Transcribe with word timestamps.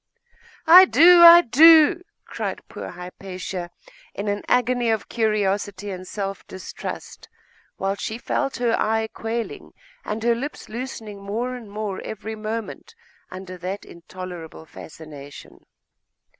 'I 0.65 0.85
do! 0.85 1.21
I 1.21 1.41
do!' 1.41 2.01
cried 2.25 2.67
poor 2.67 2.89
Hypatia, 2.89 3.69
in 4.15 4.27
an 4.29 4.41
agony 4.47 4.89
of 4.89 5.07
curiosity 5.07 5.91
and 5.91 6.07
self 6.07 6.43
distrust, 6.47 7.29
while 7.77 7.93
she 7.93 8.17
felt 8.17 8.55
her 8.57 8.75
eye 8.79 9.09
quailing 9.13 9.73
and 10.03 10.23
her 10.23 10.33
limbs 10.33 10.69
loosening 10.69 11.21
more 11.21 11.53
and 11.53 11.69
more 11.69 12.01
every 12.01 12.33
moment 12.33 12.95
under 13.29 13.59
that 13.59 13.85
intolerable 13.85 14.65
fascination. 14.65 15.67